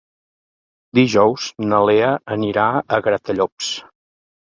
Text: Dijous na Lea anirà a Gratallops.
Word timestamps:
Dijous 0.99 1.45
na 1.71 1.81
Lea 1.89 2.07
anirà 2.37 2.63
a 2.79 2.99
Gratallops. 3.09 3.69